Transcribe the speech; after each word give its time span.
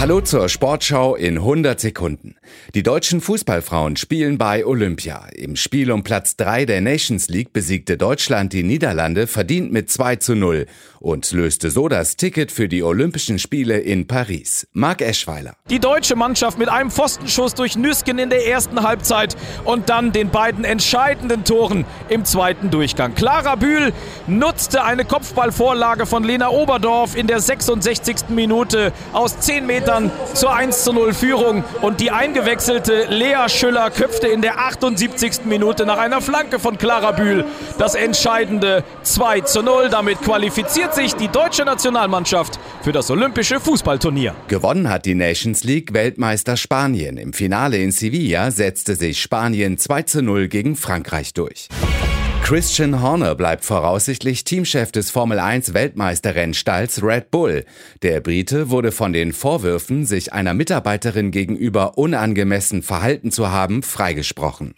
Hallo 0.00 0.20
zur 0.20 0.48
Sportschau 0.48 1.16
in 1.16 1.38
100 1.38 1.80
Sekunden. 1.80 2.36
Die 2.74 2.82
deutschen 2.82 3.20
Fußballfrauen 3.20 3.96
spielen 3.96 4.38
bei 4.38 4.64
Olympia. 4.64 5.26
Im 5.34 5.56
Spiel 5.56 5.90
um 5.90 6.04
Platz 6.04 6.36
3 6.36 6.66
der 6.66 6.80
Nations 6.80 7.28
League 7.28 7.52
besiegte 7.52 7.96
Deutschland 7.96 8.52
die 8.52 8.62
Niederlande 8.62 9.26
verdient 9.26 9.72
mit 9.72 9.90
2 9.90 10.16
zu 10.16 10.34
0 10.34 10.66
und 11.00 11.30
löste 11.32 11.70
so 11.70 11.88
das 11.88 12.16
Ticket 12.16 12.50
für 12.52 12.68
die 12.68 12.82
Olympischen 12.82 13.38
Spiele 13.38 13.78
in 13.78 14.06
Paris. 14.06 14.66
Marc 14.72 15.02
Eschweiler. 15.02 15.54
Die 15.70 15.78
deutsche 15.78 16.16
Mannschaft 16.16 16.58
mit 16.58 16.68
einem 16.68 16.90
Pfostenschuss 16.90 17.54
durch 17.54 17.76
Nüsken 17.76 18.18
in 18.18 18.30
der 18.30 18.46
ersten 18.46 18.82
Halbzeit 18.82 19.36
und 19.64 19.88
dann 19.88 20.12
den 20.12 20.30
beiden 20.30 20.64
entscheidenden 20.64 21.44
Toren 21.44 21.84
im 22.08 22.24
zweiten 22.24 22.70
Durchgang. 22.70 23.14
Clara 23.14 23.54
Bühl 23.54 23.92
nutzte 24.26 24.84
eine 24.84 25.04
Kopfballvorlage 25.04 26.06
von 26.06 26.24
Lena 26.24 26.50
Oberdorf 26.50 27.16
in 27.16 27.26
der 27.26 27.40
66. 27.40 28.28
Minute 28.30 28.92
aus 29.12 29.38
10 29.40 29.66
Metern 29.66 30.10
zur 30.34 30.54
1 30.54 30.84
zu 30.84 30.92
0 30.92 31.14
Führung 31.14 31.64
und 31.82 32.00
die 32.00 32.10
eingewechselte 32.38 33.06
Lea 33.10 33.48
Schüller 33.48 33.90
köpfte 33.90 34.28
in 34.28 34.42
der 34.42 34.60
78. 34.60 35.44
Minute 35.46 35.84
nach 35.86 35.98
einer 35.98 36.20
Flanke 36.20 36.60
von 36.60 36.78
Clara 36.78 37.10
Bühl 37.10 37.44
das 37.78 37.96
entscheidende 37.96 38.84
2 39.02 39.40
zu 39.40 39.62
0. 39.62 39.88
Damit 39.90 40.22
qualifiziert 40.22 40.94
sich 40.94 41.14
die 41.14 41.26
deutsche 41.26 41.64
Nationalmannschaft 41.64 42.60
für 42.82 42.92
das 42.92 43.10
Olympische 43.10 43.58
Fußballturnier. 43.58 44.36
Gewonnen 44.46 44.88
hat 44.88 45.04
die 45.04 45.16
Nations 45.16 45.64
League 45.64 45.92
Weltmeister 45.92 46.56
Spanien. 46.56 47.16
Im 47.16 47.32
Finale 47.32 47.78
in 47.78 47.90
Sevilla 47.90 48.52
setzte 48.52 48.94
sich 48.94 49.20
Spanien 49.20 49.76
2 49.76 50.02
zu 50.02 50.22
0 50.22 50.46
gegen 50.46 50.76
Frankreich 50.76 51.34
durch. 51.34 51.68
Christian 52.42 53.02
Horner 53.02 53.34
bleibt 53.34 53.64
voraussichtlich 53.64 54.44
Teamchef 54.44 54.90
des 54.90 55.10
Formel 55.10 55.38
1 55.38 55.74
Weltmeisterrennstalls 55.74 57.02
Red 57.02 57.30
Bull. 57.30 57.64
Der 58.02 58.20
Brite 58.20 58.70
wurde 58.70 58.90
von 58.90 59.12
den 59.12 59.32
Vorwürfen, 59.32 60.06
sich 60.06 60.32
einer 60.32 60.54
Mitarbeiterin 60.54 61.30
gegenüber 61.30 61.98
unangemessen 61.98 62.82
verhalten 62.82 63.30
zu 63.30 63.50
haben, 63.50 63.82
freigesprochen. 63.82 64.74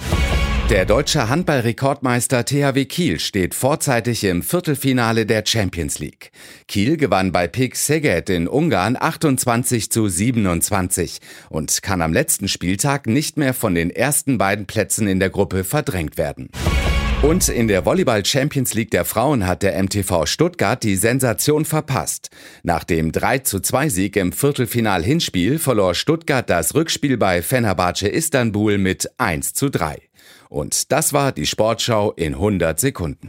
Der 0.70 0.84
deutsche 0.84 1.28
Handballrekordmeister 1.28 2.44
THW 2.44 2.84
Kiel 2.84 3.18
steht 3.18 3.56
vorzeitig 3.56 4.22
im 4.22 4.44
Viertelfinale 4.44 5.26
der 5.26 5.42
Champions 5.44 5.98
League. 5.98 6.30
Kiel 6.68 6.96
gewann 6.96 7.32
bei 7.32 7.48
PIK 7.48 7.74
Szeged 7.74 8.30
in 8.30 8.46
Ungarn 8.46 8.96
28 8.96 9.90
zu 9.90 10.08
27 10.08 11.18
und 11.48 11.82
kann 11.82 12.02
am 12.02 12.12
letzten 12.12 12.46
Spieltag 12.46 13.08
nicht 13.08 13.36
mehr 13.36 13.52
von 13.52 13.74
den 13.74 13.90
ersten 13.90 14.38
beiden 14.38 14.66
Plätzen 14.66 15.08
in 15.08 15.18
der 15.18 15.30
Gruppe 15.30 15.64
verdrängt 15.64 16.16
werden. 16.16 16.50
Und 17.22 17.50
in 17.50 17.68
der 17.68 17.84
Volleyball 17.84 18.24
Champions 18.24 18.72
League 18.72 18.90
der 18.92 19.04
Frauen 19.04 19.46
hat 19.46 19.62
der 19.62 19.80
MTV 19.82 20.24
Stuttgart 20.24 20.82
die 20.82 20.96
Sensation 20.96 21.66
verpasst. 21.66 22.30
Nach 22.62 22.82
dem 22.82 23.12
3 23.12 23.40
zu 23.40 23.60
2 23.60 23.90
Sieg 23.90 24.16
im 24.16 24.32
Viertelfinal 24.32 25.04
Hinspiel 25.04 25.58
verlor 25.58 25.94
Stuttgart 25.94 26.48
das 26.48 26.74
Rückspiel 26.74 27.18
bei 27.18 27.42
Fenerbahce 27.42 28.08
Istanbul 28.08 28.78
mit 28.78 29.10
1 29.18 29.52
zu 29.52 29.68
3. 29.68 29.98
Und 30.48 30.90
das 30.92 31.12
war 31.12 31.32
die 31.32 31.44
Sportschau 31.44 32.12
in 32.12 32.32
100 32.32 32.80
Sekunden. 32.80 33.28